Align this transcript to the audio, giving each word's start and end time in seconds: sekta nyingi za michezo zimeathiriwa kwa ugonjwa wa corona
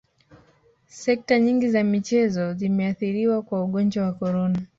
sekta 0.87 1.39
nyingi 1.39 1.69
za 1.69 1.83
michezo 1.83 2.53
zimeathiriwa 2.53 3.41
kwa 3.41 3.63
ugonjwa 3.63 4.05
wa 4.05 4.13
corona 4.13 4.59